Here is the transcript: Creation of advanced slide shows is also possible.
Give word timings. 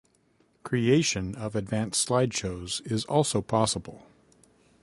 Creation 0.63 1.35
of 1.35 1.55
advanced 1.55 2.01
slide 2.01 2.33
shows 2.33 2.81
is 2.85 3.05
also 3.05 3.39
possible. 3.39 4.03